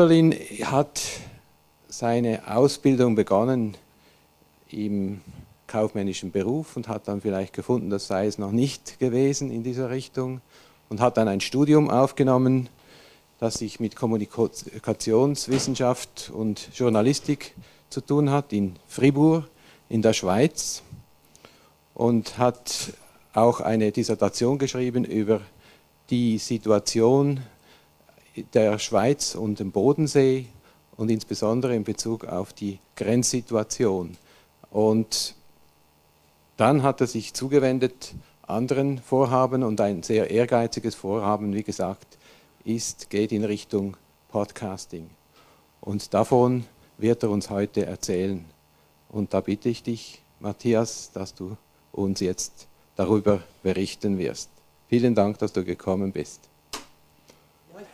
[0.00, 1.02] Herr Heberlin hat
[1.90, 3.76] seine Ausbildung begonnen
[4.70, 5.20] im
[5.66, 9.90] kaufmännischen Beruf und hat dann vielleicht gefunden, das sei es noch nicht gewesen in dieser
[9.90, 10.40] Richtung
[10.88, 12.70] und hat dann ein Studium aufgenommen,
[13.40, 17.54] das sich mit Kommunikationswissenschaft und Journalistik
[17.90, 19.44] zu tun hat in Fribourg
[19.90, 20.82] in der Schweiz
[21.92, 22.94] und hat
[23.34, 25.42] auch eine Dissertation geschrieben über
[26.08, 27.40] die Situation
[28.54, 30.46] der Schweiz und dem Bodensee
[30.96, 34.16] und insbesondere in Bezug auf die Grenzsituation.
[34.70, 35.34] Und
[36.56, 38.14] dann hat er sich zugewendet
[38.46, 42.18] anderen Vorhaben und ein sehr ehrgeiziges Vorhaben, wie gesagt,
[42.64, 43.96] ist, geht in Richtung
[44.28, 45.08] Podcasting.
[45.80, 46.64] Und davon
[46.98, 48.44] wird er uns heute erzählen.
[49.08, 51.56] Und da bitte ich dich, Matthias, dass du
[51.92, 54.50] uns jetzt darüber berichten wirst.
[54.88, 56.49] Vielen Dank, dass du gekommen bist.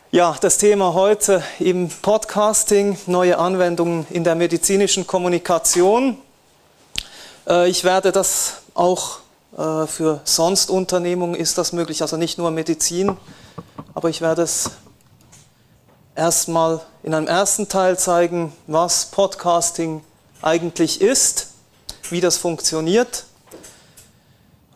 [0.09, 6.17] Ja, das Thema heute im Podcasting, neue Anwendungen in der medizinischen Kommunikation.
[7.45, 9.19] Äh, ich werde das auch
[9.57, 13.17] äh, für sonst Unternehmungen ist das möglich, also nicht nur Medizin,
[13.93, 14.71] aber ich werde es
[16.15, 20.05] erstmal in einem ersten Teil zeigen, was Podcasting
[20.41, 21.49] eigentlich ist,
[22.09, 23.25] wie das funktioniert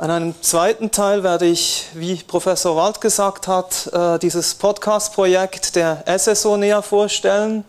[0.02, 6.04] an einem zweiten Teil werde ich, wie Professor Wald gesagt hat, äh, dieses Podcast-Projekt der
[6.08, 7.64] SSO näher vorstellen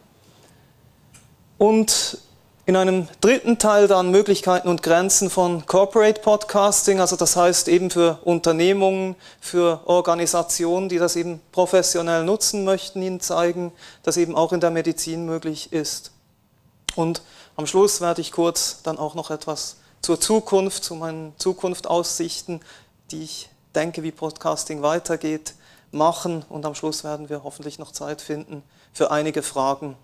[1.59, 2.17] und
[2.65, 7.91] in einem dritten Teil dann Möglichkeiten und Grenzen von Corporate Podcasting, also das heißt eben
[7.91, 13.73] für Unternehmungen, für Organisationen, die das eben professionell nutzen möchten, Ihnen zeigen,
[14.05, 16.13] dass eben auch in der Medizin möglich ist.
[16.97, 17.21] Und
[17.57, 22.61] am Schluss werde ich kurz dann auch noch etwas zur Zukunft, zu meinen Zukunftsaussichten,
[23.11, 25.55] die ich denke, wie Podcasting weitergeht,
[25.93, 28.63] machen und am Schluss werden wir hoffentlich noch Zeit finden
[28.93, 29.97] für einige Fragen.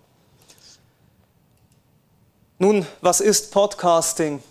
[2.58, 4.42] Nun, was ist Podcasting?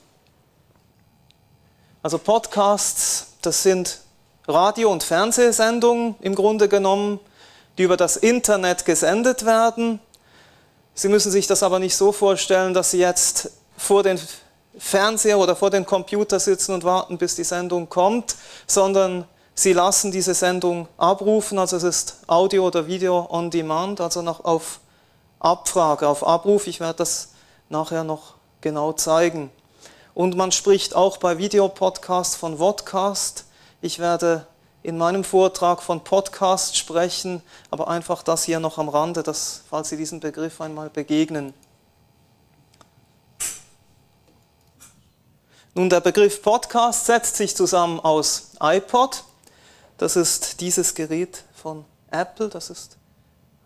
[2.03, 3.99] Also Podcasts, das sind
[4.47, 7.19] Radio- und Fernsehsendungen im Grunde genommen,
[7.77, 9.99] die über das Internet gesendet werden.
[10.93, 14.19] Sie müssen sich das aber nicht so vorstellen, dass Sie jetzt vor den
[14.77, 20.11] Fernseher oder vor dem Computer sitzen und warten, bis die Sendung kommt, sondern sie lassen
[20.11, 24.79] diese Sendung abrufen, also es ist Audio oder Video on Demand, also noch auf
[25.39, 26.67] Abfrage, auf Abruf.
[26.67, 27.29] Ich werde das
[27.69, 29.51] nachher noch genau zeigen.
[30.13, 33.45] Und man spricht auch bei Videopodcasts von Vodcast.
[33.81, 34.47] Ich werde
[34.81, 39.89] in meinem Vortrag von Podcast sprechen, aber einfach das hier noch am Rande, dass, falls
[39.89, 41.53] Sie diesen Begriff einmal begegnen.
[45.77, 49.23] Nun, der Begriff Podcast setzt sich zusammen aus iPod,
[49.99, 52.97] das ist dieses Gerät von Apple, das ist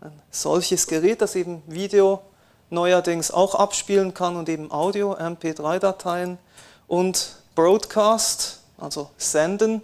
[0.02, 2.20] ein solches Gerät, das eben Video
[2.68, 6.36] neuerdings auch abspielen kann und eben Audio, MP3-Dateien
[6.86, 9.80] und Broadcast, also Senden.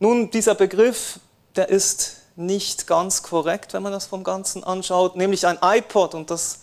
[0.00, 1.20] Nun, dieser Begriff,
[1.56, 6.30] der ist nicht ganz korrekt, wenn man das vom Ganzen anschaut, nämlich ein iPod, und
[6.30, 6.60] das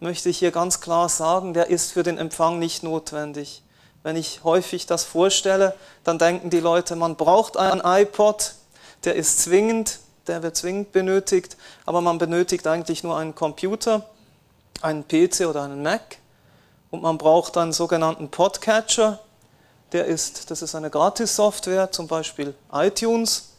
[0.00, 3.61] möchte ich hier ganz klar sagen, der ist für den Empfang nicht notwendig.
[4.02, 8.54] Wenn ich häufig das vorstelle, dann denken die Leute, man braucht einen iPod,
[9.04, 14.06] der ist zwingend, der wird zwingend benötigt, aber man benötigt eigentlich nur einen Computer,
[14.80, 16.18] einen PC oder einen Mac
[16.90, 19.20] und man braucht einen sogenannten Podcatcher,
[19.92, 23.50] der ist, das ist eine Gratis-Software, zum Beispiel iTunes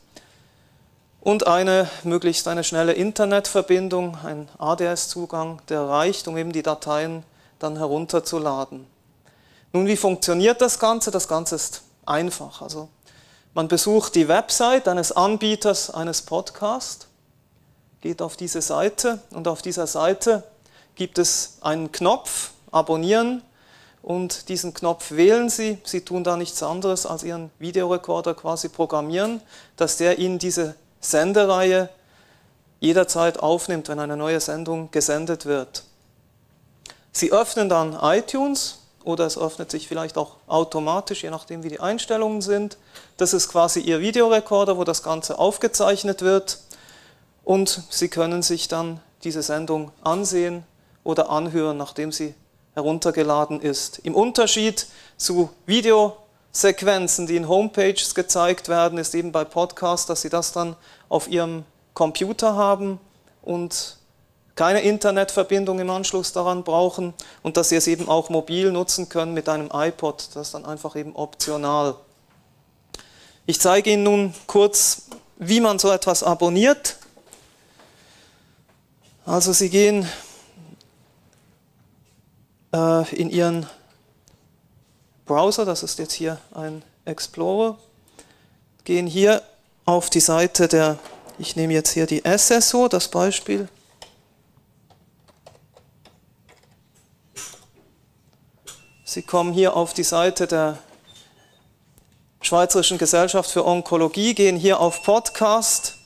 [1.22, 7.24] und eine möglichst eine schnelle Internetverbindung, ein ADS-Zugang, der reicht, um eben die Dateien
[7.60, 8.93] dann herunterzuladen.
[9.76, 11.10] Nun, wie funktioniert das Ganze?
[11.10, 12.62] Das Ganze ist einfach.
[12.62, 12.90] Also
[13.56, 17.08] man besucht die Website eines Anbieters eines Podcasts,
[18.02, 20.44] geht auf diese Seite und auf dieser Seite
[20.94, 23.42] gibt es einen Knopf, abonnieren
[24.04, 25.80] und diesen Knopf wählen Sie.
[25.84, 29.42] Sie tun da nichts anderes als Ihren Videorekorder quasi programmieren,
[29.76, 31.90] dass der Ihnen diese Sendereihe
[32.80, 35.84] jederzeit aufnimmt, wenn eine neue Sendung gesendet wird.
[37.12, 41.80] Sie öffnen dann iTunes oder es öffnet sich vielleicht auch automatisch, je nachdem wie die
[41.80, 42.78] Einstellungen sind.
[43.18, 46.60] Das ist quasi Ihr Videorekorder, wo das Ganze aufgezeichnet wird
[47.44, 50.64] und Sie können sich dann diese Sendung ansehen
[51.04, 52.36] oder anhören, nachdem sie
[52.74, 54.00] heruntergeladen ist.
[54.00, 60.30] Im Unterschied zu Videosequenzen, die in Homepages gezeigt werden, ist eben bei Podcasts, dass Sie
[60.30, 60.76] das dann
[61.10, 63.00] auf Ihrem Computer haben
[63.44, 63.98] und
[64.56, 69.34] keine Internetverbindung im Anschluss daran brauchen und dass Sie es eben auch mobil nutzen können
[69.34, 70.30] mit einem iPod.
[70.34, 71.96] Das ist dann einfach eben optional.
[73.46, 75.04] Ich zeige Ihnen nun kurz,
[75.38, 76.98] wie man so etwas abonniert.
[79.26, 80.08] Also Sie gehen
[82.74, 83.66] äh, in Ihren
[85.26, 87.78] Browser, das ist jetzt hier ein Explorer,
[88.84, 89.42] gehen hier
[89.86, 91.00] auf die Seite der,
[91.40, 93.68] ich nehme jetzt hier die SSO, das Beispiel.
[99.14, 100.80] Sie kommen hier auf die Seite der
[102.42, 105.98] Schweizerischen Gesellschaft für Onkologie, gehen hier auf Podcast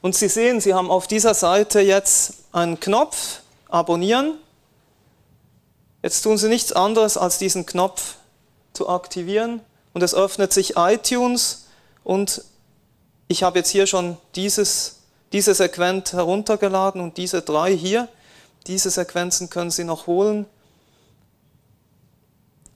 [0.00, 4.38] und Sie sehen, Sie haben auf dieser Seite jetzt einen Knopf, abonnieren.
[6.00, 8.14] Jetzt tun Sie nichts anderes, als diesen Knopf
[8.72, 9.60] zu aktivieren
[9.92, 11.66] und es öffnet sich iTunes
[12.04, 12.44] und
[13.26, 15.00] ich habe jetzt hier schon dieses,
[15.32, 18.06] diese Sequenz heruntergeladen und diese drei hier.
[18.68, 20.46] Diese Sequenzen können Sie noch holen.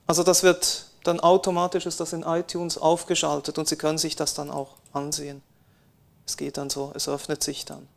[0.07, 4.33] Also das wird dann automatisch ist das in iTunes aufgeschaltet und Sie können sich das
[4.33, 5.41] dann auch ansehen.
[6.25, 7.87] Es geht dann so, es öffnet sich dann.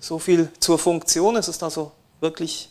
[0.00, 1.36] So viel zur Funktion.
[1.36, 2.70] Es ist also wirklich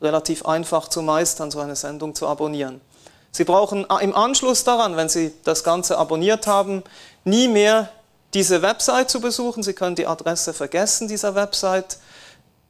[0.00, 2.80] relativ einfach zu meistern, so eine Sendung zu abonnieren.
[3.32, 6.82] Sie brauchen im Anschluss daran, wenn Sie das Ganze abonniert haben,
[7.24, 7.90] nie mehr
[8.32, 9.62] diese Website zu besuchen.
[9.62, 11.98] Sie können die Adresse vergessen dieser Website.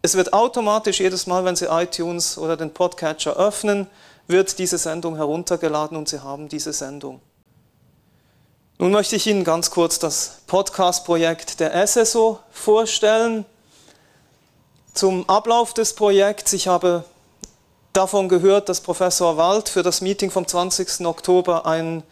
[0.01, 3.89] Es wird automatisch jedes Mal, wenn Sie iTunes oder den Podcatcher öffnen,
[4.29, 7.21] wird diese Sendung heruntergeladen und Sie haben diese Sendung.
[8.79, 13.45] Nun möchte ich Ihnen ganz kurz das Podcast-Projekt der SSO vorstellen.
[14.95, 16.53] Zum Ablauf des Projekts.
[16.53, 17.03] Ich habe
[17.93, 21.07] davon gehört, dass Professor Wald für das Meeting vom 20.
[21.07, 22.05] Oktober ein,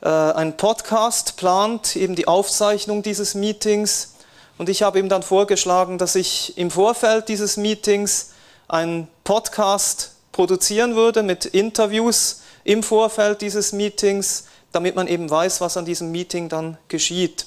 [0.00, 4.13] äh, einen Podcast plant, eben die Aufzeichnung dieses Meetings.
[4.56, 8.32] Und ich habe ihm dann vorgeschlagen, dass ich im Vorfeld dieses Meetings
[8.68, 15.76] einen Podcast produzieren würde mit Interviews im Vorfeld dieses Meetings, damit man eben weiß, was
[15.76, 17.46] an diesem Meeting dann geschieht.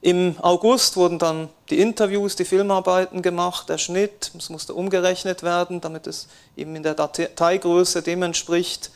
[0.00, 5.80] Im August wurden dann die Interviews, die Filmarbeiten gemacht, der Schnitt, es musste umgerechnet werden,
[5.80, 8.90] damit es eben in der Dateigröße dem entspricht,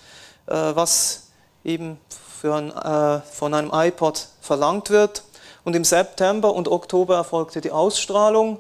[0.47, 1.29] äh, was
[1.65, 1.99] eben
[2.43, 5.23] ein, äh, von einem iPod verlangt wird.
[5.69, 8.59] Und im September und Oktober erfolgte die Ausstrahlung.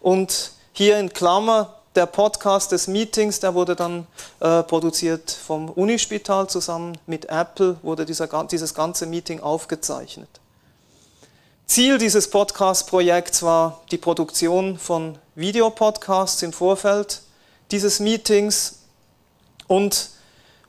[0.00, 4.08] Und hier in Klammer der Podcast des Meetings, der wurde dann
[4.40, 10.28] äh, produziert vom Unispital zusammen mit Apple, wurde dieser, dieses ganze Meeting aufgezeichnet.
[11.66, 17.22] Ziel dieses Podcast-Projekts war die Produktion von Videopodcasts im Vorfeld
[17.70, 18.80] dieses Meetings
[19.68, 20.10] und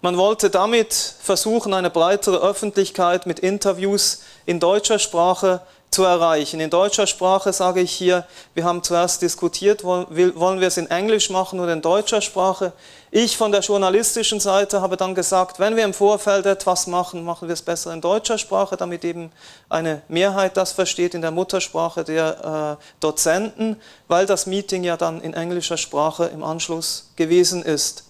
[0.01, 5.61] man wollte damit versuchen, eine breitere Öffentlichkeit mit Interviews in deutscher Sprache
[5.91, 6.61] zu erreichen.
[6.61, 11.29] In deutscher Sprache sage ich hier, wir haben zuerst diskutiert, wollen wir es in Englisch
[11.29, 12.71] machen oder in deutscher Sprache.
[13.11, 17.49] Ich von der journalistischen Seite habe dann gesagt, wenn wir im Vorfeld etwas machen, machen
[17.49, 19.33] wir es besser in deutscher Sprache, damit eben
[19.67, 23.75] eine Mehrheit das versteht in der Muttersprache der äh, Dozenten,
[24.07, 28.05] weil das Meeting ja dann in englischer Sprache im Anschluss gewesen ist.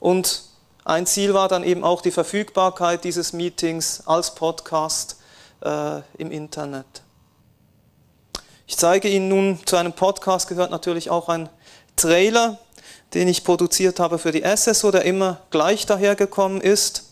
[0.00, 0.47] Und
[0.88, 5.18] ein Ziel war dann eben auch die Verfügbarkeit dieses Meetings als Podcast
[5.60, 6.86] äh, im Internet.
[8.66, 11.50] Ich zeige Ihnen nun, zu einem Podcast gehört natürlich auch ein
[11.96, 12.58] Trailer,
[13.12, 17.07] den ich produziert habe für die SSO, der immer gleich dahergekommen ist.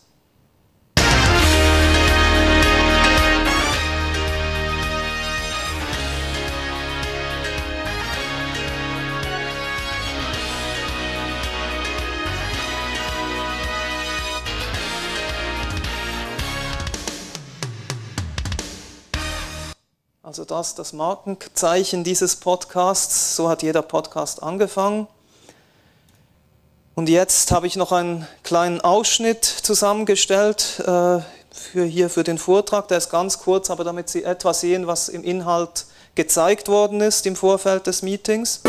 [20.36, 25.06] Also das, das Markenzeichen dieses Podcasts, so hat jeder Podcast angefangen.
[26.94, 32.86] Und jetzt habe ich noch einen kleinen Ausschnitt zusammengestellt äh, für hier für den Vortrag.
[32.88, 37.24] Der ist ganz kurz, aber damit Sie etwa sehen, was im Inhalt gezeigt worden ist
[37.24, 38.60] im Vorfeld des Meetings.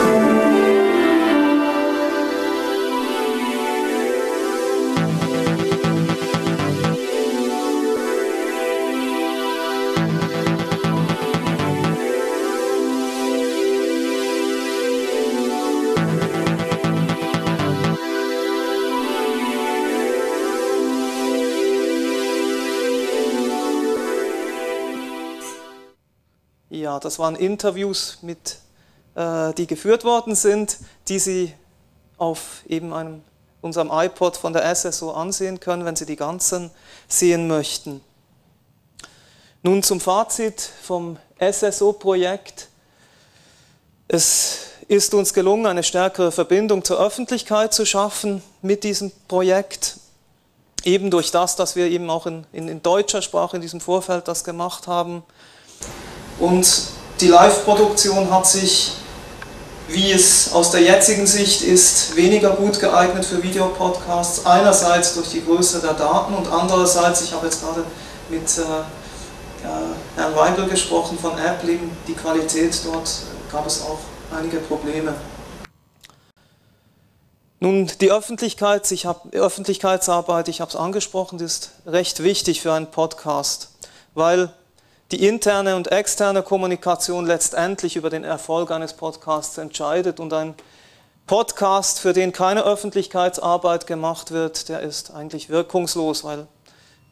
[26.99, 28.57] Das waren Interviews, mit,
[29.15, 30.77] äh, die geführt worden sind,
[31.07, 31.53] die Sie
[32.17, 33.21] auf eben einem,
[33.61, 36.71] unserem iPod von der SSO ansehen können, wenn Sie die ganzen
[37.07, 38.01] sehen möchten.
[39.63, 42.69] Nun zum Fazit vom SSO-Projekt.
[44.07, 49.97] Es ist uns gelungen, eine stärkere Verbindung zur Öffentlichkeit zu schaffen mit diesem Projekt.
[50.83, 54.27] Eben durch das, dass wir eben auch in, in, in deutscher Sprache in diesem Vorfeld
[54.27, 55.23] das gemacht haben.
[56.39, 56.67] Und
[57.19, 58.93] die Live-Produktion hat sich,
[59.87, 64.45] wie es aus der jetzigen Sicht ist, weniger gut geeignet für Videopodcasts.
[64.45, 67.83] Einerseits durch die Größe der Daten und andererseits, ich habe jetzt gerade
[68.29, 68.61] mit äh,
[70.15, 73.09] Herrn Weibel gesprochen von Apple, die Qualität dort
[73.51, 73.99] gab es auch
[74.35, 75.13] einige Probleme.
[77.59, 82.91] Nun, die Öffentlichkeit, ich hab, Öffentlichkeitsarbeit, ich habe es angesprochen, ist recht wichtig für einen
[82.91, 83.69] Podcast,
[84.13, 84.53] weil
[85.11, 90.53] die interne und externe Kommunikation letztendlich über den Erfolg eines Podcasts entscheidet und ein
[91.27, 96.47] Podcast, für den keine Öffentlichkeitsarbeit gemacht wird, der ist eigentlich wirkungslos, weil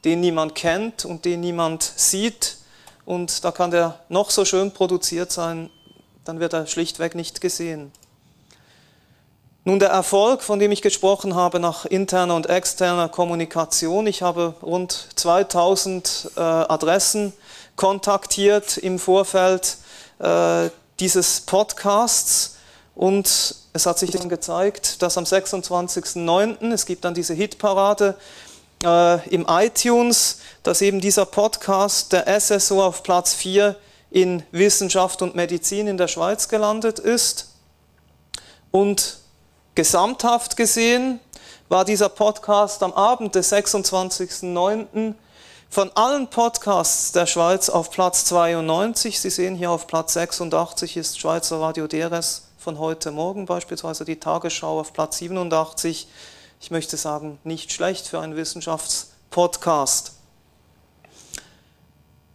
[0.03, 2.57] den niemand kennt und den niemand sieht
[3.05, 5.69] und da kann der noch so schön produziert sein,
[6.25, 7.91] dann wird er schlichtweg nicht gesehen.
[9.63, 14.05] Nun der Erfolg, von dem ich gesprochen habe, nach interner und externer Kommunikation.
[14.05, 17.33] Ich habe rund 2000 äh, Adressen
[17.75, 19.77] kontaktiert im Vorfeld
[20.19, 22.57] äh, dieses Podcasts
[22.95, 26.71] und es hat sich dann gezeigt, dass am 26.09.
[26.71, 28.15] es gibt dann diese Hitparade
[28.83, 33.75] äh, im iTunes, dass eben dieser Podcast der SSO auf Platz 4
[34.11, 37.49] in Wissenschaft und Medizin in der Schweiz gelandet ist
[38.71, 39.17] und
[39.75, 41.19] Gesamthaft gesehen
[41.67, 45.15] war dieser Podcast am Abend des 26.09.
[45.75, 49.19] von allen Podcasts der Schweiz auf Platz 92.
[49.19, 54.17] Sie sehen hier auf Platz 86 ist Schweizer Radio DRS von heute Morgen beispielsweise die
[54.17, 56.07] Tagesschau auf Platz 87.
[56.61, 60.13] Ich möchte sagen, nicht schlecht für einen Wissenschaftspodcast.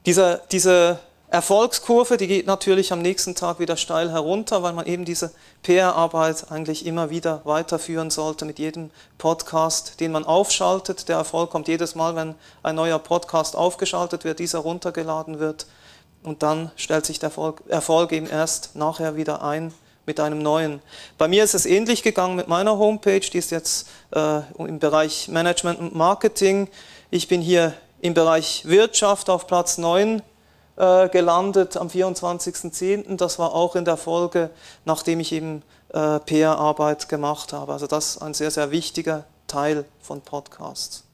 [0.04, 0.98] Diese, diese
[1.30, 5.30] Erfolgskurve, die geht natürlich am nächsten Tag wieder steil herunter, weil man eben diese
[5.62, 11.08] PR-Arbeit eigentlich immer wieder weiterführen sollte mit jedem Podcast, den man aufschaltet.
[11.08, 12.34] Der Erfolg kommt jedes Mal, wenn
[12.64, 15.66] ein neuer Podcast aufgeschaltet wird, dieser runtergeladen wird
[16.24, 19.72] und dann stellt sich der Erfolg, Erfolg eben erst nachher wieder ein
[20.06, 20.82] mit einem neuen.
[21.16, 25.28] Bei mir ist es ähnlich gegangen mit meiner Homepage, die ist jetzt äh, im Bereich
[25.28, 26.66] Management und Marketing.
[27.12, 30.22] Ich bin hier im Bereich Wirtschaft auf Platz 9
[30.76, 33.16] äh, gelandet am 24.10.
[33.16, 34.50] Das war auch in der Folge,
[34.84, 35.62] nachdem ich eben
[35.92, 37.72] äh, PR-Arbeit gemacht habe.
[37.72, 41.04] Also das ist ein sehr, sehr wichtiger Teil von Podcasts.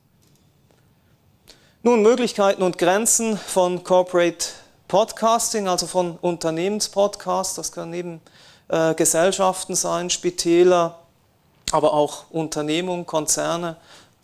[1.83, 4.47] Nun, Möglichkeiten und Grenzen von Corporate
[4.89, 7.55] Podcasting, also von Unternehmenspodcasts.
[7.55, 8.21] Das können eben
[8.69, 10.99] äh, Gesellschaften sein, Spitäler,
[11.73, 13.77] aber auch Unternehmungen, Konzerne,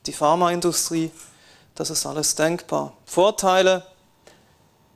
[0.07, 1.11] die Pharmaindustrie.
[1.75, 2.93] Das ist alles denkbar.
[3.07, 3.85] Vorteile,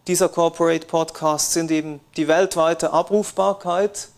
[0.06, 4.08] dieser Corporate Podcast sind eben die weltweite Abrufbarkeit.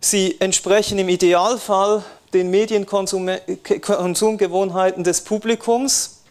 [0.00, 6.22] Sie entsprechen im Idealfall den Medienkonsumgewohnheiten des Publikums.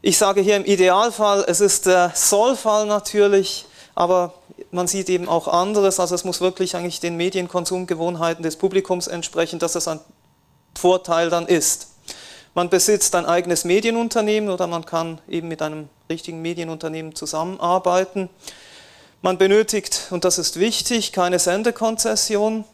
[0.00, 4.34] Ich sage hier im Idealfall, es ist der Sollfall natürlich, aber
[4.70, 6.00] man sieht eben auch anderes.
[6.00, 10.00] Also es muss wirklich eigentlich den Medienkonsumgewohnheiten des Publikums entsprechen, dass es ein
[10.74, 11.88] Vorteil dann ist.
[12.54, 18.28] Man besitzt ein eigenes Medienunternehmen oder man kann eben mit einem richtigen Medienunternehmen zusammenarbeiten.
[19.22, 22.64] Man benötigt, und das ist wichtig, keine Sendekonzession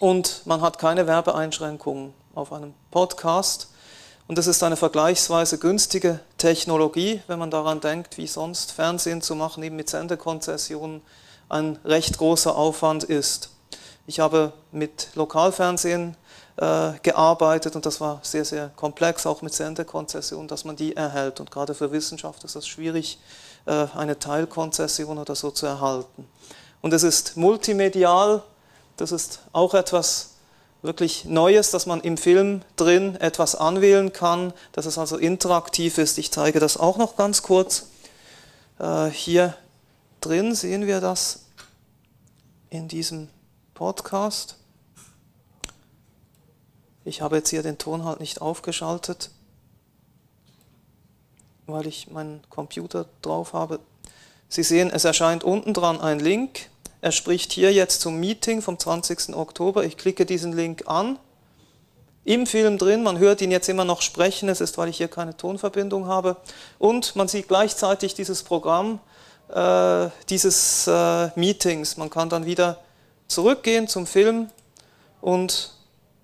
[0.00, 3.68] und man hat keine Werbeeinschränkungen auf einem Podcast.
[4.28, 9.34] Und das ist eine vergleichsweise günstige Technologie, wenn man daran denkt, wie sonst Fernsehen zu
[9.34, 11.02] machen, eben mit Sendekonzessionen
[11.48, 13.50] ein recht großer Aufwand ist.
[14.06, 16.16] Ich habe mit Lokalfernsehen
[16.56, 21.40] äh, gearbeitet und das war sehr, sehr komplex, auch mit Sendekonzession, dass man die erhält.
[21.40, 23.18] Und gerade für Wissenschaft ist es schwierig,
[23.66, 26.28] äh, eine Teilkonzession oder so zu erhalten.
[26.80, 28.42] Und es ist multimedial,
[28.96, 30.30] das ist auch etwas
[30.82, 36.18] wirklich Neues, dass man im Film drin etwas anwählen kann, dass es also interaktiv ist.
[36.18, 37.86] Ich zeige das auch noch ganz kurz.
[38.78, 39.56] Äh, hier
[40.20, 41.44] drin sehen wir das
[42.68, 43.28] in diesem
[43.74, 44.56] Podcast.
[47.04, 49.30] Ich habe jetzt hier den Ton halt nicht aufgeschaltet,
[51.66, 53.80] weil ich meinen Computer drauf habe.
[54.48, 56.68] Sie sehen, es erscheint unten dran ein Link.
[57.00, 59.34] Er spricht hier jetzt zum Meeting vom 20.
[59.34, 59.84] Oktober.
[59.84, 61.18] Ich klicke diesen Link an.
[62.24, 65.08] Im Film drin, man hört ihn jetzt immer noch sprechen, es ist, weil ich hier
[65.08, 66.36] keine Tonverbindung habe.
[66.78, 69.00] Und man sieht gleichzeitig dieses Programm
[69.52, 71.96] äh, dieses äh, Meetings.
[71.96, 72.78] Man kann dann wieder
[73.28, 74.48] zurückgehen zum Film
[75.20, 75.74] und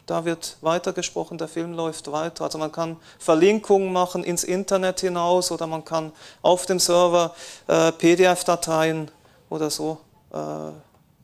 [0.08, 2.44] da wird weitergesprochen, der Film läuft weiter.
[2.44, 7.34] Also man kann Verlinkungen machen ins Internet hinaus oder man kann auf dem Server
[7.66, 9.10] äh, PDF-Dateien
[9.50, 9.98] oder so
[10.32, 10.70] äh,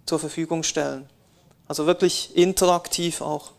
[0.04, 1.08] zur Verfügung stellen.
[1.66, 3.52] Also wirklich interaktiv auch.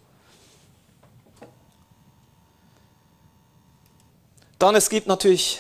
[4.60, 5.60] Dann es gibt natürlich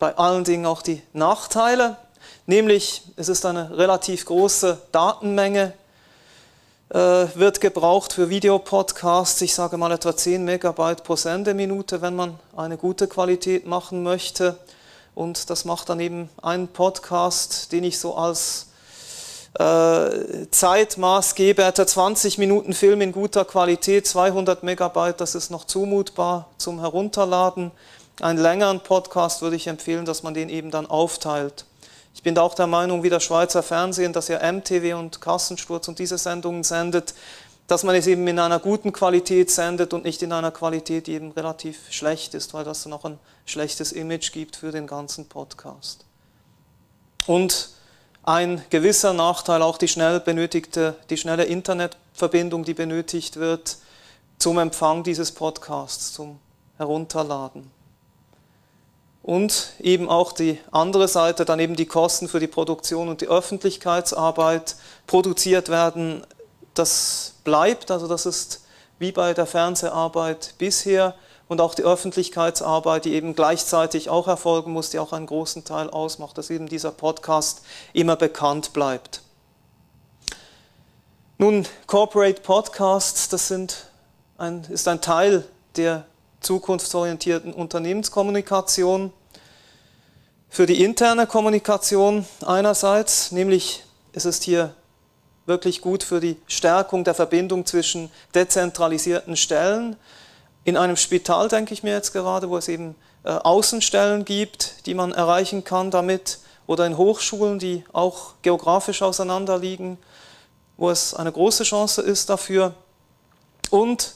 [0.00, 1.98] bei allen Dingen auch die Nachteile.
[2.46, 5.72] nämlich es ist eine relativ große Datenmenge,
[6.94, 9.40] wird gebraucht für Videopodcasts.
[9.42, 14.56] Ich sage mal etwa 10 Megabyte pro Sendeminute, wenn man eine gute Qualität machen möchte.
[15.16, 18.68] Und das macht dann eben einen Podcast, den ich so als
[19.58, 25.64] äh, Zeitmaß gebe, etwa 20 Minuten Film in guter Qualität, 200 Megabyte, das ist noch
[25.64, 27.72] zumutbar zum Herunterladen.
[28.20, 31.64] Einen längeren Podcast würde ich empfehlen, dass man den eben dann aufteilt.
[32.14, 35.98] Ich bin auch der Meinung, wie das Schweizer Fernsehen, das ja MTV und Kassensturz und
[35.98, 37.12] diese Sendungen sendet,
[37.66, 41.14] dass man es eben in einer guten Qualität sendet und nicht in einer Qualität, die
[41.14, 46.04] eben relativ schlecht ist, weil das noch ein schlechtes Image gibt für den ganzen Podcast.
[47.26, 47.70] Und
[48.22, 53.78] ein gewisser Nachteil, auch die schnell benötigte, die schnelle Internetverbindung, die benötigt wird
[54.38, 56.38] zum Empfang dieses Podcasts, zum
[56.76, 57.70] Herunterladen.
[59.24, 63.26] Und eben auch die andere Seite, dann eben die Kosten für die Produktion und die
[63.26, 64.76] Öffentlichkeitsarbeit
[65.06, 66.26] produziert werden,
[66.74, 68.64] das bleibt, also das ist
[68.98, 71.14] wie bei der Fernseharbeit bisher
[71.48, 75.88] und auch die Öffentlichkeitsarbeit, die eben gleichzeitig auch erfolgen muss, die auch einen großen Teil
[75.88, 77.62] ausmacht, dass eben dieser Podcast
[77.94, 79.22] immer bekannt bleibt.
[81.38, 83.86] Nun, Corporate Podcasts, das sind
[84.36, 86.04] ein, ist ein Teil der
[86.44, 89.12] zukunftsorientierten Unternehmenskommunikation.
[90.48, 94.74] Für die interne Kommunikation einerseits, nämlich es ist hier
[95.46, 99.96] wirklich gut für die Stärkung der Verbindung zwischen dezentralisierten Stellen.
[100.64, 104.94] In einem Spital denke ich mir jetzt gerade, wo es eben äh, Außenstellen gibt, die
[104.94, 109.98] man erreichen kann damit, oder in Hochschulen, die auch geografisch auseinanderliegen,
[110.76, 112.74] wo es eine große Chance ist dafür.
[113.70, 114.14] Und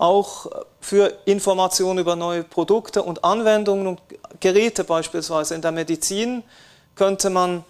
[0.00, 0.46] auch
[0.80, 4.00] für Informationen über neue Produkte und Anwendungen und
[4.40, 5.54] Geräte beispielsweise.
[5.54, 6.42] In der Medizin
[6.94, 7.64] könnte man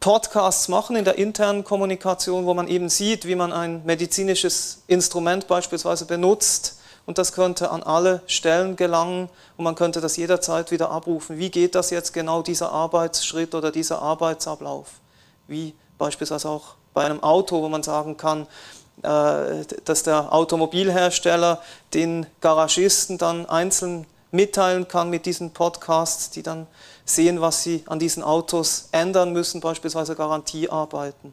[0.00, 5.46] Podcasts machen in der internen Kommunikation, wo man eben sieht, wie man ein medizinisches Instrument
[5.46, 10.90] beispielsweise benutzt und das könnte an alle Stellen gelangen und man könnte das jederzeit wieder
[10.90, 11.38] abrufen.
[11.38, 14.88] Wie geht das jetzt genau, dieser Arbeitsschritt oder dieser Arbeitsablauf?
[15.48, 18.46] Wie beispielsweise auch bei einem Auto, wo man sagen kann,
[19.04, 21.60] dass der Automobilhersteller
[21.92, 26.66] den Garagisten dann einzeln mitteilen kann mit diesen Podcasts, die dann
[27.04, 31.32] sehen, was sie an diesen Autos ändern müssen, beispielsweise Garantiearbeiten.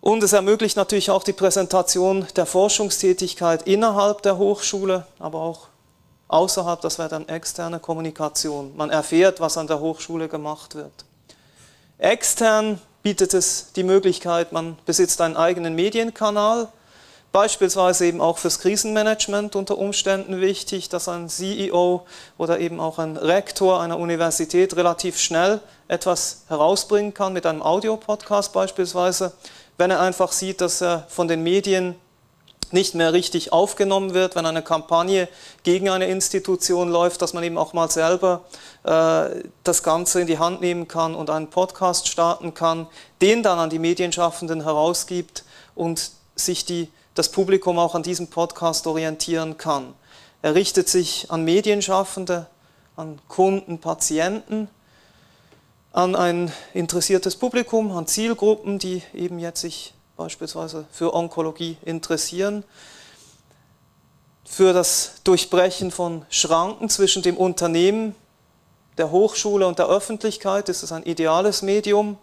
[0.00, 5.68] Und es ermöglicht natürlich auch die Präsentation der Forschungstätigkeit innerhalb der Hochschule, aber auch
[6.28, 8.76] außerhalb, das wäre dann externe Kommunikation.
[8.76, 10.92] Man erfährt, was an der Hochschule gemacht wird.
[11.98, 16.66] Extern bietet es die Möglichkeit, man besitzt einen eigenen Medienkanal,
[17.30, 22.04] beispielsweise eben auch fürs Krisenmanagement unter Umständen wichtig, dass ein CEO
[22.36, 28.52] oder eben auch ein Rektor einer Universität relativ schnell etwas herausbringen kann mit einem Audiopodcast
[28.52, 29.32] beispielsweise,
[29.78, 31.94] wenn er einfach sieht, dass er von den Medien
[32.72, 35.28] nicht mehr richtig aufgenommen wird, wenn eine Kampagne
[35.62, 38.44] gegen eine Institution läuft, dass man eben auch mal selber
[38.84, 42.86] äh, das Ganze in die Hand nehmen kann und einen Podcast starten kann,
[43.20, 48.86] den dann an die Medienschaffenden herausgibt und sich die, das Publikum auch an diesem Podcast
[48.86, 49.94] orientieren kann.
[50.42, 52.46] Er richtet sich an Medienschaffende,
[52.94, 54.68] an Kunden, Patienten,
[55.92, 62.64] an ein interessiertes Publikum, an Zielgruppen, die eben jetzt sich beispielsweise für Onkologie interessieren,
[64.44, 68.14] für das Durchbrechen von Schranken zwischen dem Unternehmen,
[68.96, 70.68] der Hochschule und der Öffentlichkeit.
[70.68, 72.16] Ist es ein ideales Medium,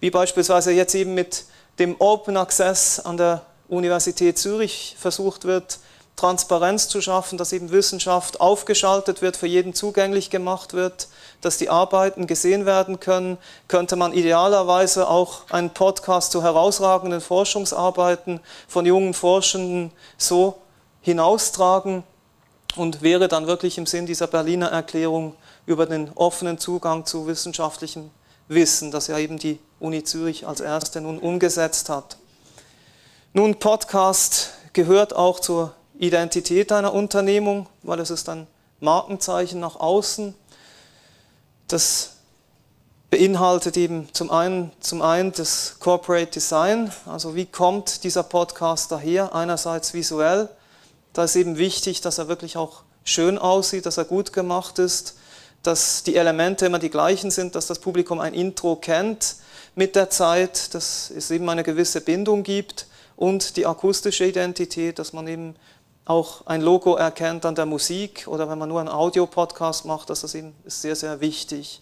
[0.00, 1.44] wie beispielsweise jetzt eben mit
[1.78, 5.78] dem Open Access an der Universität Zürich versucht wird,
[6.16, 11.08] Transparenz zu schaffen, dass eben Wissenschaft aufgeschaltet wird, für jeden zugänglich gemacht wird,
[11.40, 18.40] dass die Arbeiten gesehen werden können, könnte man idealerweise auch einen Podcast zu herausragenden Forschungsarbeiten
[18.68, 20.54] von jungen Forschenden so
[21.00, 22.04] hinaustragen
[22.76, 25.34] und wäre dann wirklich im Sinn dieser Berliner Erklärung
[25.66, 28.10] über den offenen Zugang zu wissenschaftlichem
[28.46, 32.18] Wissen, das ja eben die Uni Zürich als erste nun umgesetzt hat.
[33.32, 38.46] Nun, Podcast gehört auch zur Identität einer Unternehmung, weil es ist ein
[38.80, 40.34] Markenzeichen nach außen.
[41.68, 42.14] Das
[43.10, 49.34] beinhaltet eben zum einen, zum einen das Corporate Design, also wie kommt dieser Podcast daher,
[49.34, 50.48] einerseits visuell,
[51.12, 55.16] da ist eben wichtig, dass er wirklich auch schön aussieht, dass er gut gemacht ist,
[55.62, 59.36] dass die Elemente immer die gleichen sind, dass das Publikum ein Intro kennt
[59.76, 65.12] mit der Zeit, dass es eben eine gewisse Bindung gibt und die akustische Identität, dass
[65.12, 65.54] man eben
[66.04, 70.22] auch ein Logo erkennt an der Musik oder wenn man nur einen Audio-Podcast macht, das
[70.22, 71.80] ist eben sehr, sehr wichtig.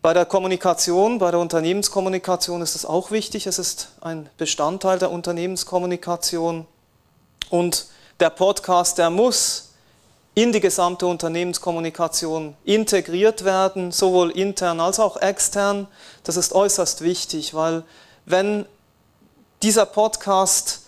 [0.00, 3.48] Bei der Kommunikation, bei der Unternehmenskommunikation ist es auch wichtig.
[3.48, 6.66] Es ist ein Bestandteil der Unternehmenskommunikation.
[7.50, 7.86] Und
[8.20, 9.70] der Podcast, der muss
[10.34, 15.88] in die gesamte Unternehmenskommunikation integriert werden, sowohl intern als auch extern.
[16.22, 17.82] Das ist äußerst wichtig, weil
[18.24, 18.66] wenn
[19.62, 20.82] dieser Podcast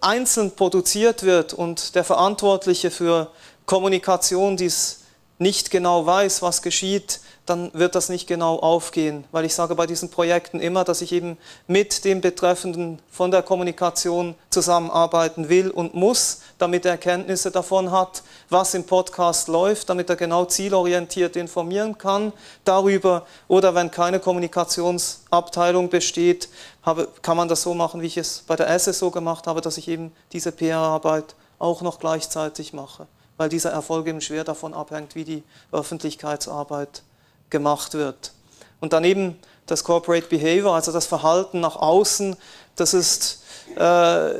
[0.00, 3.30] einzeln produziert wird und der Verantwortliche für
[3.66, 5.00] Kommunikation dies
[5.38, 9.86] nicht genau weiß, was geschieht, dann wird das nicht genau aufgehen, weil ich sage bei
[9.86, 15.94] diesen Projekten immer, dass ich eben mit dem Betreffenden von der Kommunikation zusammenarbeiten will und
[15.94, 21.96] muss, damit er Erkenntnisse davon hat, was im Podcast läuft, damit er genau zielorientiert informieren
[21.96, 22.32] kann
[22.64, 23.26] darüber.
[23.46, 26.48] Oder wenn keine Kommunikationsabteilung besteht,
[26.82, 29.78] habe, kann man das so machen, wie ich es bei der SSO gemacht habe, dass
[29.78, 35.14] ich eben diese PR-Arbeit auch noch gleichzeitig mache, weil dieser Erfolg eben schwer davon abhängt,
[35.14, 37.02] wie die Öffentlichkeitsarbeit
[37.50, 38.32] gemacht wird.
[38.80, 42.36] Und daneben das Corporate Behavior, also das Verhalten nach außen,
[42.76, 43.42] das ist
[43.76, 44.30] äh,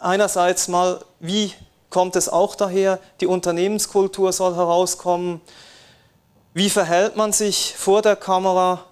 [0.00, 1.52] einerseits mal, wie
[1.90, 5.40] kommt es auch daher, die Unternehmenskultur soll herauskommen,
[6.54, 8.84] wie verhält man sich vor der Kamera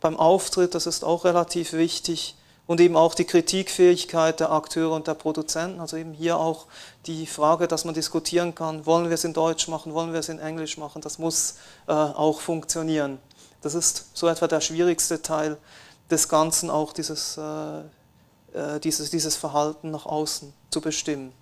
[0.00, 2.34] beim Auftritt, das ist auch relativ wichtig
[2.72, 6.64] und eben auch die Kritikfähigkeit der Akteure und der Produzenten, also eben hier auch
[7.04, 10.30] die Frage, dass man diskutieren kann, wollen wir es in Deutsch machen, wollen wir es
[10.30, 11.56] in Englisch machen, das muss
[11.86, 13.18] äh, auch funktionieren.
[13.60, 15.58] Das ist so etwa der schwierigste Teil
[16.10, 17.80] des Ganzen, auch dieses, äh,
[18.54, 21.34] äh dieses, dieses Verhalten nach außen zu bestimmen.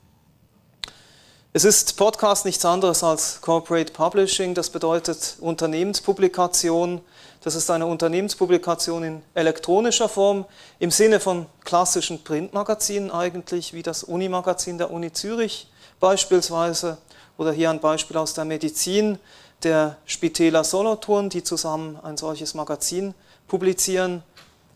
[1.52, 7.00] Es ist Podcast nichts anderes als Corporate Publishing, das bedeutet Unternehmenspublikation,
[7.42, 10.44] das ist eine Unternehmenspublikation in elektronischer Form
[10.78, 15.68] im Sinne von klassischen Printmagazinen eigentlich, wie das Unimagazin der Uni Zürich
[16.00, 16.98] beispielsweise
[17.38, 19.18] oder hier ein Beispiel aus der Medizin
[19.62, 23.14] der Spitäler Solothurn, die zusammen ein solches Magazin
[23.48, 24.22] publizieren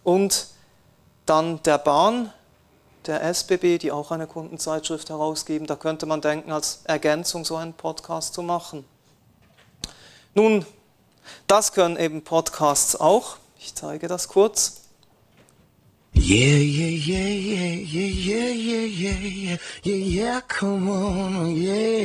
[0.03, 0.48] und
[1.27, 2.33] dann der Bahn,
[3.07, 5.66] der SBB, die auch eine Kundenzeitschrift herausgeben.
[5.66, 8.85] Da könnte man denken, als Ergänzung so einen Podcast zu machen.
[10.35, 10.64] Nun,
[11.46, 13.37] das können eben Podcasts auch.
[13.58, 14.82] Ich zeige das kurz.
[16.16, 22.04] Yeah, yeah, yeah, yeah, yeah, yeah, yeah, yeah, yeah, yeah, come on, yeah.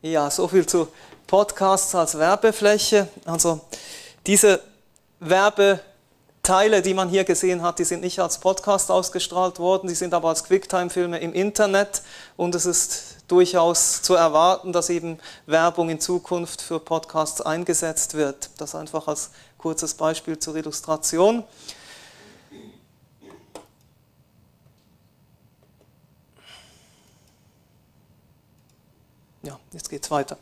[0.00, 0.88] Ja, so viel zu
[1.26, 3.08] Podcasts als Werbefläche.
[3.24, 3.60] Also
[4.26, 4.60] diese
[5.20, 10.14] Werbeteile, die man hier gesehen hat, die sind nicht als Podcast ausgestrahlt worden, die sind
[10.14, 12.02] aber als Quicktime-Filme im Internet
[12.36, 18.50] und es ist durchaus zu erwarten, dass eben Werbung in Zukunft für Podcasts eingesetzt wird.
[18.56, 21.44] Das einfach als kurzes Beispiel zur Illustration.
[29.48, 30.36] Ja, jetzt geht es weiter.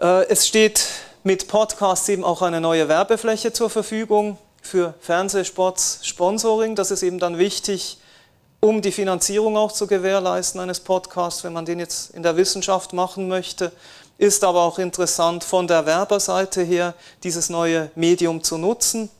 [0.00, 0.86] Äh, es steht
[1.24, 6.76] mit Podcasts eben auch eine neue Werbefläche zur Verfügung für Fernsehsports Sponsoring.
[6.76, 7.98] Das ist eben dann wichtig,
[8.60, 12.92] um die Finanzierung auch zu gewährleisten eines Podcasts, wenn man den jetzt in der Wissenschaft
[12.92, 13.72] machen möchte.
[14.16, 19.10] Ist aber auch interessant von der Werberseite her, dieses neue Medium zu nutzen.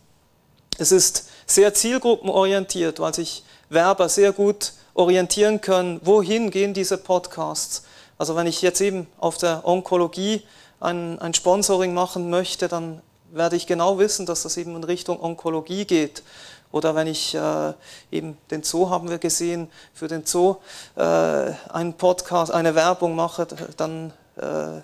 [0.79, 7.83] Es ist sehr zielgruppenorientiert, weil sich Werber sehr gut orientieren können, wohin gehen diese Podcasts
[8.20, 10.42] also wenn ich jetzt eben auf der Onkologie
[10.78, 13.00] ein, ein Sponsoring machen möchte, dann
[13.33, 16.22] werde ich genau wissen, dass das eben in Richtung Onkologie geht.
[16.70, 17.72] Oder wenn ich äh,
[18.12, 20.56] eben den Zoo haben wir gesehen, für den Zoo
[20.96, 23.46] äh, einen Podcast, eine Werbung mache,
[23.78, 24.83] dann äh,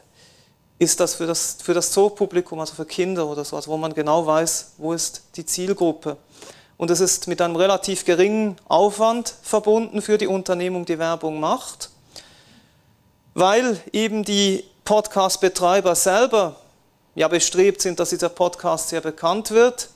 [0.83, 3.93] ist das für das, für das Zoopublikum, also für Kinder oder so, also wo man
[3.93, 6.17] genau weiß, wo ist die Zielgruppe.
[6.79, 11.91] Und es ist mit einem relativ geringen Aufwand verbunden für die Unternehmung, die Werbung macht
[13.37, 16.57] weil eben die Podcast-Betreiber selber
[17.15, 19.91] ja bestrebt sind, dass dieser Podcast sehr bekannt wird.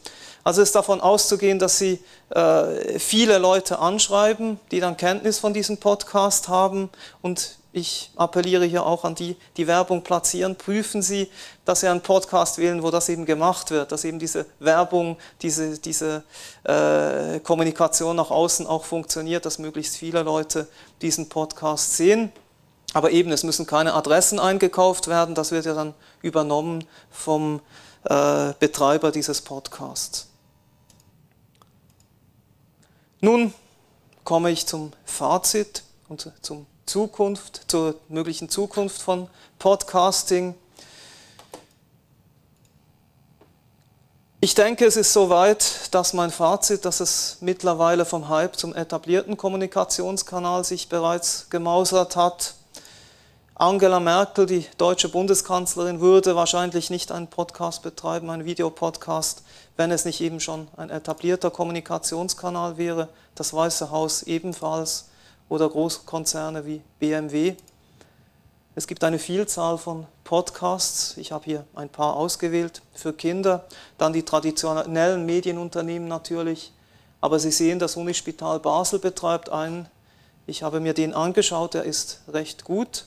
[0.45, 5.79] Also ist davon auszugehen, dass sie äh, viele Leute anschreiben, die dann Kenntnis von diesem
[5.79, 6.91] Podcast haben.
[7.23, 10.57] Und ich appelliere hier auch an die, die Werbung platzieren.
[10.57, 11.31] Prüfen Sie,
[11.65, 15.79] dass Sie einen Podcast wählen, wo das eben gemacht wird, dass eben diese Werbung, diese,
[15.79, 16.25] diese
[16.65, 20.69] äh, Kommunikation nach außen auch funktioniert, dass möglichst viele Leute
[21.01, 22.33] diesen Podcast sehen.
[22.93, 27.61] Aber eben, es müssen keine Adressen eingekauft werden, das wird ja dann übernommen vom
[28.05, 30.27] äh, Betreiber dieses Podcasts.
[33.21, 33.53] Nun
[34.25, 40.55] komme ich zum Fazit und zum Zukunft, zur möglichen Zukunft von Podcasting.
[44.41, 49.37] Ich denke, es ist soweit, dass mein Fazit, dass es mittlerweile vom Hype zum etablierten
[49.37, 52.55] Kommunikationskanal sich bereits gemausert hat.
[53.61, 59.43] Angela Merkel, die deutsche Bundeskanzlerin, würde wahrscheinlich nicht einen Podcast betreiben, einen Videopodcast,
[59.77, 63.11] wenn es nicht eben schon ein etablierter Kommunikationskanal wäre.
[63.35, 65.11] Das Weiße Haus ebenfalls
[65.51, 67.55] oder Großkonzerne wie BMW.
[68.77, 71.19] Es gibt eine Vielzahl von Podcasts.
[71.19, 73.67] Ich habe hier ein paar ausgewählt für Kinder.
[73.99, 76.73] Dann die traditionellen Medienunternehmen natürlich.
[77.21, 79.87] Aber Sie sehen, das Unispital Basel betreibt einen.
[80.47, 83.05] Ich habe mir den angeschaut, der ist recht gut.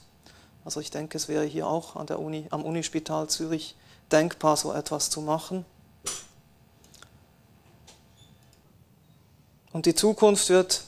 [0.65, 3.75] Also ich denke, es wäre hier auch an der Uni, am Unispital Zürich
[4.11, 5.65] denkbar, so etwas zu machen.
[9.73, 10.83] Und die Zukunft wird,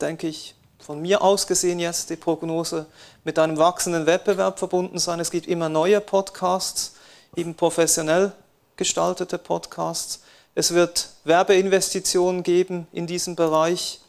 [0.00, 2.86] denke ich, von mir aus gesehen jetzt die Prognose
[3.22, 5.20] mit einem wachsenden Wettbewerb verbunden sein.
[5.20, 6.94] Es gibt immer neue Podcasts,
[7.36, 8.32] eben professionell
[8.76, 10.20] gestaltete Podcasts.
[10.54, 14.00] Es wird Werbeinvestitionen geben in diesem Bereich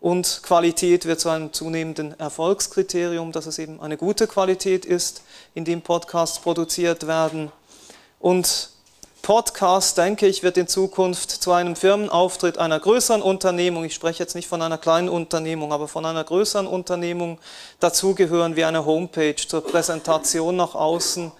[0.00, 5.22] und Qualität wird zu einem zunehmenden Erfolgskriterium, dass es eben eine gute Qualität ist,
[5.54, 7.52] in dem Podcasts produziert werden.
[8.18, 8.70] Und
[9.20, 14.34] Podcast, denke ich, wird in Zukunft zu einem Firmenauftritt einer größeren Unternehmung, ich spreche jetzt
[14.34, 17.38] nicht von einer kleinen Unternehmung, aber von einer größeren Unternehmung
[17.80, 21.30] dazugehören wie eine Homepage zur Präsentation nach außen,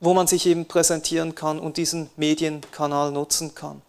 [0.00, 3.80] wo man sich eben präsentieren kann und diesen Medienkanal nutzen kann.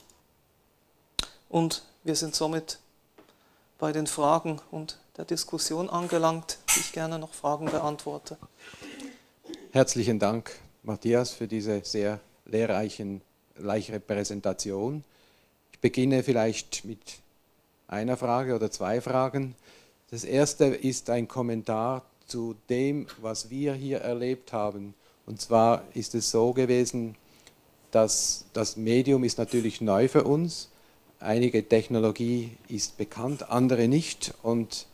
[1.49, 2.79] Und wir sind somit
[3.83, 8.37] bei den Fragen und der Diskussion angelangt, die ich gerne noch Fragen beantworte.
[9.73, 13.19] Herzlichen Dank, Matthias, für diese sehr lehrreichen
[14.07, 15.03] Präsentation.
[15.73, 16.99] Ich beginne vielleicht mit
[17.89, 19.53] einer Frage oder zwei Fragen.
[20.11, 24.93] Das erste ist ein Kommentar zu dem, was wir hier erlebt haben.
[25.25, 27.17] Und zwar ist es so gewesen,
[27.91, 30.69] dass das Medium ist natürlich neu für uns.
[31.23, 34.33] Einige Technologie ist bekannt, andere nicht.
[34.43, 34.87] Und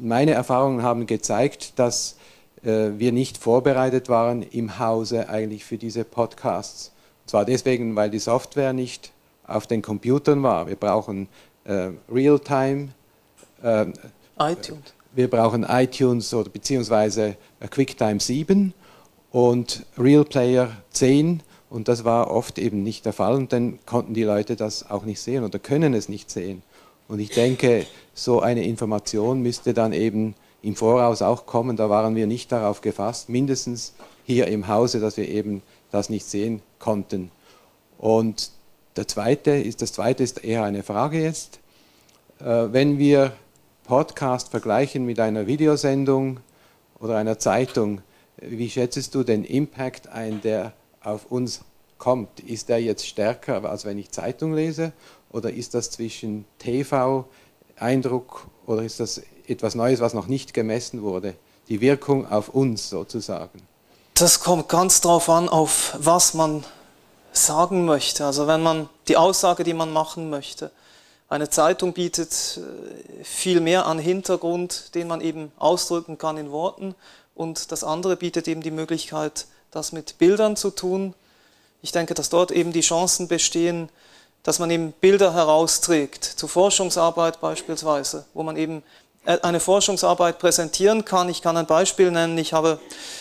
[0.00, 2.16] meine Erfahrungen haben gezeigt, dass
[2.62, 6.92] äh, wir nicht vorbereitet waren im Hause eigentlich für diese Podcasts.
[7.22, 9.12] Und zwar deswegen, weil die Software nicht
[9.46, 10.66] auf den Computern war.
[10.66, 11.28] Wir brauchen
[11.64, 12.88] äh, Realtime.
[13.62, 13.86] Äh,
[14.38, 14.94] iTunes.
[15.12, 18.74] Wir brauchen iTunes oder beziehungsweise äh, QuickTime 7
[19.30, 24.24] und RealPlayer 10 und das war oft eben nicht der Fall und dann konnten die
[24.24, 26.62] Leute das auch nicht sehen oder können es nicht sehen.
[27.06, 31.76] Und ich denke, so eine Information müsste dann eben im Voraus auch kommen.
[31.76, 36.26] Da waren wir nicht darauf gefasst, mindestens hier im Hause, dass wir eben das nicht
[36.26, 37.30] sehen konnten.
[37.98, 38.50] Und
[38.96, 41.60] der zweite ist, das zweite ist eher eine Frage jetzt.
[42.40, 43.32] Äh, wenn wir
[43.84, 46.40] Podcast vergleichen mit einer Videosendung
[46.98, 48.02] oder einer Zeitung,
[48.40, 51.60] wie schätzt du den Impact ein, der auf uns
[51.98, 52.40] kommt?
[52.40, 54.92] Ist der jetzt stärker, als wenn ich Zeitung lese?
[55.30, 61.34] Oder ist das zwischen TV-Eindruck oder ist das etwas Neues, was noch nicht gemessen wurde.
[61.68, 63.62] Die Wirkung auf uns sozusagen.
[64.14, 66.64] Das kommt ganz darauf an, auf was man
[67.32, 68.24] sagen möchte.
[68.24, 70.70] Also wenn man die Aussage, die man machen möchte.
[71.28, 76.96] Eine Zeitung bietet äh, viel mehr an Hintergrund, den man eben ausdrücken kann in Worten.
[77.36, 81.14] Und das andere bietet eben die Möglichkeit, das mit Bildern zu tun.
[81.82, 83.88] Ich denke, dass dort eben die Chancen bestehen,
[84.42, 88.82] dass man eben Bilder herausträgt, zu Forschungsarbeit beispielsweise, wo man eben
[89.24, 91.28] äh, eine Forschungsarbeit präsentieren kann.
[91.28, 92.38] Ich kann ein Beispiel nennen.
[92.38, 92.80] Ich habe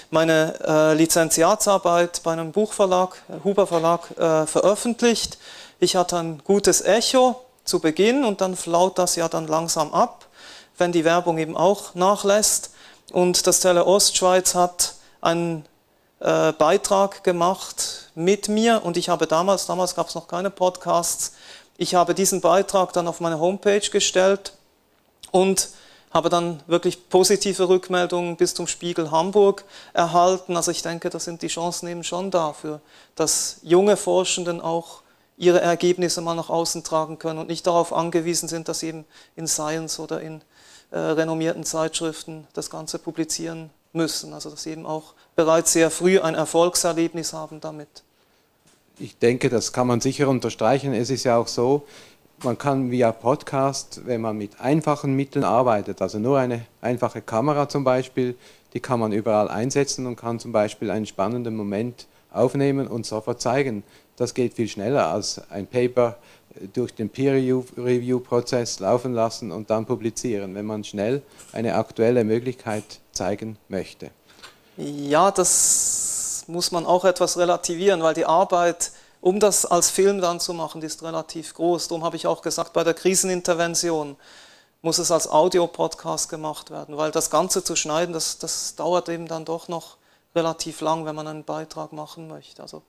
[0.10, 5.38] meine äh, Lizenziatsarbeit bei einem Buchverlag, äh, Huber Verlag, äh, veröffentlicht.
[5.80, 10.26] Ich hatte ein gutes Echo zu Beginn und dann flaut das ja dann langsam ab,
[10.78, 12.72] wenn die Werbung eben auch nachlässt.
[13.12, 15.66] Und das Tele Ostschweiz hat einen
[16.19, 21.34] äh, Beitrag gemacht mit mir und ich habe damals, damals gab es noch keine Podcasts,
[21.77, 24.53] ich habe diesen Beitrag dann auf meine Homepage gestellt
[25.32, 25.69] und
[26.12, 30.58] habe dann wirklich positive Rückmeldungen bis zum Spiegel Hamburg erhalten.
[30.58, 32.82] Also ich denke, da sind die Chancen eben schon dafür,
[33.15, 35.01] dass junge Forschenden auch
[35.38, 39.05] ihre Ergebnisse mal nach außen tragen können und nicht darauf angewiesen sind, dass sie eben
[39.36, 40.41] in Science oder in
[40.91, 44.34] äh, renommierten Zeitschriften das Ganze publizieren müssen.
[44.34, 47.88] Also dass sie eben auch bereits sehr früh ein Erfolgserlebnis haben damit.
[48.99, 50.93] Ich denke, das kann man sicher unterstreichen.
[50.93, 51.84] Es ist ja auch so,
[52.43, 57.69] man kann via Podcast, wenn man mit einfachen Mitteln arbeitet, also nur eine einfache Kamera
[57.69, 58.36] zum Beispiel,
[58.73, 63.39] die kann man überall einsetzen und kann zum Beispiel einen spannenden Moment aufnehmen und sofort
[63.39, 63.84] zeigen.
[64.17, 66.17] Das geht viel schneller als ein Paper
[66.73, 71.21] durch den Peer-Review-Prozess laufen lassen und dann publizieren, wenn man schnell
[71.54, 74.12] eine aktuelle Möglichkeit zeigen möchte.
[74.82, 80.39] Ja, das muss man auch etwas relativieren, weil die Arbeit, um das als Film dann
[80.39, 81.89] zu machen, die ist relativ groß.
[81.89, 84.15] Darum habe ich auch gesagt, bei der Krisenintervention
[84.82, 89.28] muss es als Audio-Podcast gemacht werden, weil das Ganze zu schneiden, das, das dauert eben
[89.28, 89.98] dann doch noch
[90.34, 92.62] relativ lang, wenn man einen Beitrag machen möchte.
[92.62, 92.82] Also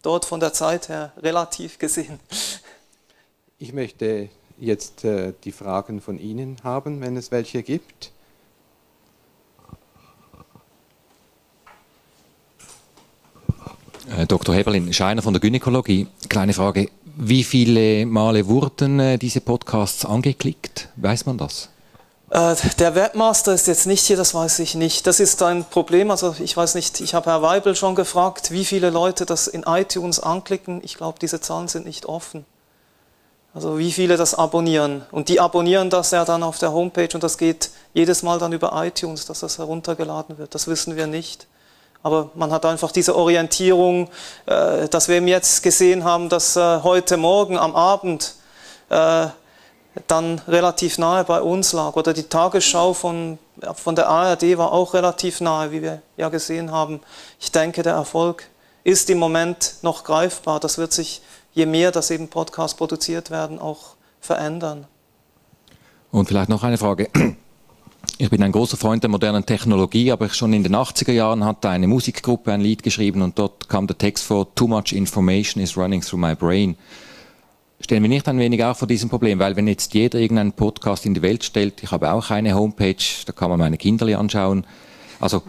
[0.00, 2.20] dort von der Zeit her relativ gesehen.
[3.58, 8.13] Ich möchte jetzt äh, die Fragen von Ihnen haben, wenn es welche gibt.
[14.28, 14.54] Dr.
[14.54, 16.06] Heberlin, Scheiner von der Gynäkologie.
[16.28, 16.88] Kleine Frage.
[17.16, 20.88] Wie viele Male wurden äh, diese Podcasts angeklickt?
[20.96, 21.68] Weiß man das?
[22.30, 25.06] Äh, der Webmaster ist jetzt nicht hier, das weiß ich nicht.
[25.06, 26.10] Das ist ein Problem.
[26.10, 29.62] Also ich weiß nicht, ich habe Herr Weibel schon gefragt, wie viele Leute das in
[29.62, 30.80] iTunes anklicken.
[30.82, 32.44] Ich glaube, diese Zahlen sind nicht offen.
[33.54, 35.02] Also wie viele das abonnieren.
[35.12, 38.52] Und die abonnieren das ja dann auf der Homepage und das geht jedes Mal dann
[38.52, 40.56] über iTunes, dass das heruntergeladen wird.
[40.56, 41.46] Das wissen wir nicht.
[42.04, 44.10] Aber man hat einfach diese Orientierung,
[44.44, 48.34] äh, dass wir eben jetzt gesehen haben, dass äh, heute Morgen am Abend
[48.90, 49.26] äh,
[50.06, 51.96] dann relativ nahe bei uns lag.
[51.96, 53.38] Oder die Tagesschau von,
[53.74, 57.00] von der ARD war auch relativ nahe, wie wir ja gesehen haben.
[57.40, 58.44] Ich denke, der Erfolg
[58.82, 60.60] ist im Moment noch greifbar.
[60.60, 61.22] Das wird sich,
[61.54, 64.86] je mehr das eben Podcasts produziert werden, auch verändern.
[66.10, 67.08] Und vielleicht noch eine Frage.
[68.18, 71.68] Ich bin ein großer Freund der modernen Technologie, aber schon in den 80er Jahren hatte
[71.68, 75.76] eine Musikgruppe ein Lied geschrieben und dort kam der Text vor, Too much information is
[75.76, 76.76] running through my brain.
[77.80, 81.04] Stellen wir nicht ein wenig auch vor diesem Problem, weil wenn jetzt jeder irgendeinen Podcast
[81.06, 84.64] in die Welt stellt, ich habe auch eine Homepage, da kann man meine Kinderli anschauen,
[85.20, 85.42] also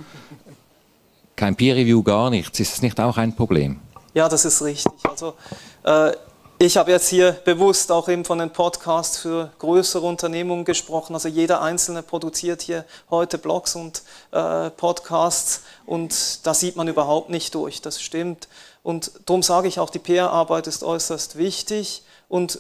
[1.36, 3.80] kein Peer Review, gar nichts, ist es nicht auch ein Problem?
[4.14, 4.92] Ja, das ist richtig.
[5.04, 5.36] Also
[5.84, 6.12] äh,
[6.58, 11.14] ich habe jetzt hier bewusst auch eben von den Podcasts für größere Unternehmungen gesprochen.
[11.14, 17.30] Also jeder Einzelne produziert hier heute Blogs und äh, Podcasts und da sieht man überhaupt
[17.30, 17.82] nicht durch.
[17.82, 18.48] Das stimmt.
[18.84, 22.60] Und darum sage ich auch, die PR-Arbeit ist äußerst wichtig und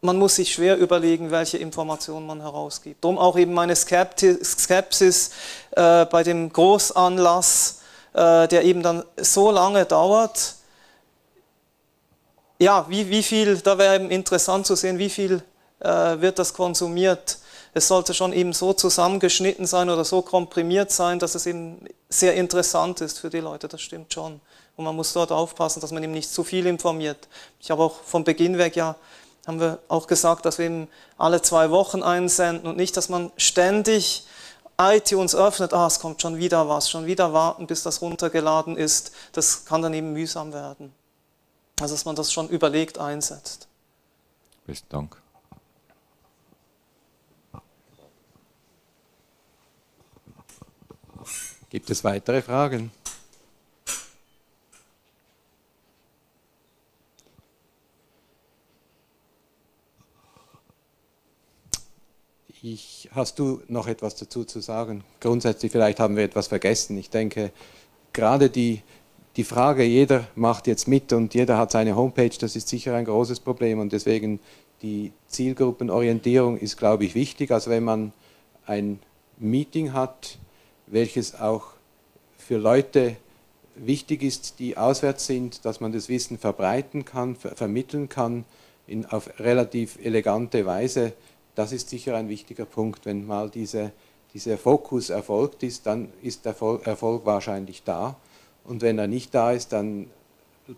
[0.00, 3.04] man muss sich schwer überlegen, welche Informationen man herausgibt.
[3.04, 5.30] Darum auch eben meine Skepsis
[5.72, 7.80] äh, bei dem Großanlass,
[8.14, 10.54] äh, der eben dann so lange dauert
[12.58, 15.42] ja, wie, wie viel, da wäre eben interessant zu sehen, wie viel
[15.80, 17.38] äh, wird das konsumiert.
[17.72, 22.34] Es sollte schon eben so zusammengeschnitten sein oder so komprimiert sein, dass es eben sehr
[22.34, 24.40] interessant ist für die Leute, das stimmt schon.
[24.76, 27.28] Und man muss dort aufpassen, dass man eben nicht zu viel informiert.
[27.60, 28.96] Ich habe auch von Beginn weg ja,
[29.46, 30.88] haben wir auch gesagt, dass wir eben
[31.18, 34.24] alle zwei Wochen einsenden und nicht, dass man ständig
[34.78, 39.12] iTunes öffnet, ah, es kommt schon wieder was, schon wieder warten, bis das runtergeladen ist.
[39.32, 40.92] Das kann dann eben mühsam werden.
[41.80, 43.68] Also dass man das schon überlegt einsetzt.
[44.66, 45.20] Besten Dank.
[51.70, 52.92] Gibt es weitere Fragen?
[62.62, 65.04] Ich, hast du noch etwas dazu zu sagen?
[65.20, 66.96] Grundsätzlich, vielleicht haben wir etwas vergessen.
[66.96, 67.52] Ich denke,
[68.12, 68.82] gerade die
[69.36, 73.04] die Frage, jeder macht jetzt mit und jeder hat seine Homepage, das ist sicher ein
[73.04, 74.38] großes Problem und deswegen
[74.82, 77.50] die Zielgruppenorientierung ist, glaube ich, wichtig.
[77.50, 78.12] Also wenn man
[78.66, 79.00] ein
[79.38, 80.38] Meeting hat,
[80.86, 81.68] welches auch
[82.38, 83.16] für Leute
[83.74, 88.44] wichtig ist, die auswärts sind, dass man das Wissen verbreiten kann, ver vermitteln kann
[88.86, 91.12] in, auf relativ elegante Weise,
[91.54, 93.06] das ist sicher ein wichtiger Punkt.
[93.06, 93.92] Wenn mal diese,
[94.32, 96.54] dieser Fokus erfolgt ist, dann ist der
[96.84, 98.16] Erfolg wahrscheinlich da.
[98.64, 100.08] Und wenn er nicht da ist, dann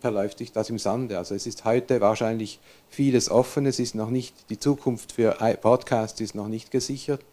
[0.00, 1.18] verläuft sich das im Sande.
[1.18, 2.58] Also es ist heute wahrscheinlich
[2.88, 3.66] vieles offen.
[3.66, 7.24] Es ist noch nicht, die Zukunft für Podcasts ist noch nicht gesichert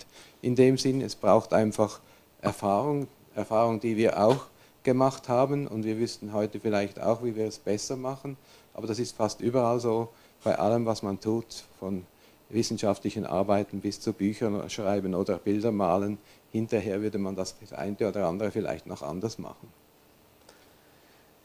[0.41, 1.01] in dem Sinn.
[1.01, 1.99] Es braucht einfach
[2.41, 4.45] Erfahrung, Erfahrung, die wir auch
[4.83, 8.37] gemacht haben und wir wüssten heute vielleicht auch, wie wir es besser machen.
[8.73, 10.09] Aber das ist fast überall so,
[10.43, 12.05] bei allem, was man tut, von
[12.49, 16.17] wissenschaftlichen Arbeiten bis zu Büchern schreiben oder Bilder malen.
[16.51, 19.82] Hinterher würde man das eine oder andere vielleicht noch anders machen.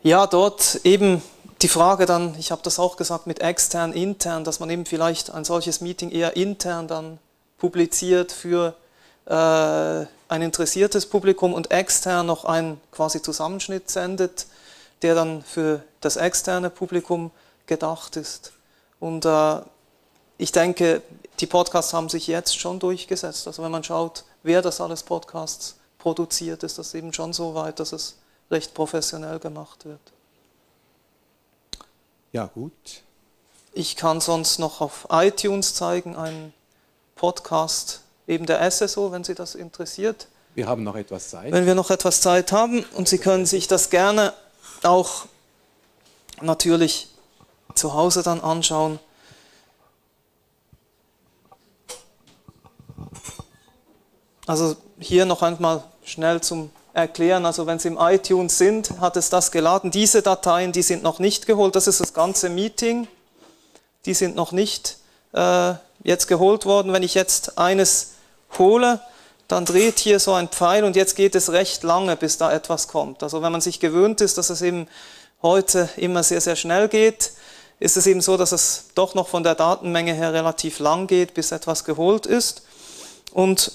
[0.02, 1.22] Ja, dort eben
[1.60, 5.30] die Frage dann, ich habe das auch gesagt mit extern, intern, dass man eben vielleicht
[5.30, 7.18] ein solches Meeting eher intern dann
[7.58, 8.76] publiziert für
[9.26, 14.46] äh, ein interessiertes Publikum und extern noch einen quasi Zusammenschnitt sendet,
[15.02, 17.32] der dann für das externe Publikum
[17.66, 18.52] gedacht ist.
[19.00, 19.60] Und äh,
[20.38, 21.02] ich denke,
[21.40, 23.48] die Podcasts haben sich jetzt schon durchgesetzt.
[23.48, 27.80] Also wenn man schaut, wer das alles Podcasts produziert, ist das eben schon so weit,
[27.80, 28.16] dass es
[28.50, 30.00] recht professionell gemacht wird.
[32.32, 32.72] Ja, gut.
[33.72, 36.52] ich kann sonst noch auf iTunes zeigen, einen
[37.14, 40.28] Podcast eben der SSO, wenn Sie das interessiert.
[40.54, 41.52] Wir haben noch etwas Zeit.
[41.52, 44.34] Wenn wir noch etwas Zeit haben und Sie können sich das gerne
[44.82, 45.26] auch
[46.40, 47.08] natürlich
[47.74, 48.98] zu Hause dann anschauen.
[54.46, 57.46] Also hier noch einmal schnell zum Erklären.
[57.46, 59.90] Also wenn Sie im iTunes sind, hat es das geladen.
[59.90, 61.76] Diese Dateien, die sind noch nicht geholt.
[61.76, 63.06] Das ist das ganze Meeting.
[64.04, 64.98] Die sind noch nicht
[65.32, 66.92] äh, jetzt geholt worden.
[66.92, 68.12] Wenn ich jetzt eines
[68.58, 69.00] hole,
[69.48, 72.88] dann dreht hier so ein Pfeil und jetzt geht es recht lange, bis da etwas
[72.88, 73.22] kommt.
[73.22, 74.88] Also wenn man sich gewöhnt ist, dass es eben
[75.42, 77.32] heute immer sehr, sehr schnell geht,
[77.80, 81.34] ist es eben so, dass es doch noch von der Datenmenge her relativ lang geht,
[81.34, 82.62] bis etwas geholt ist.
[83.32, 83.72] Und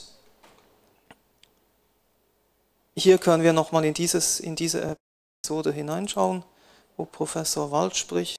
[2.97, 3.93] hier können wir nochmal in,
[4.39, 4.97] in diese
[5.43, 6.43] Episode hineinschauen,
[6.97, 8.37] wo Professor Wald spricht.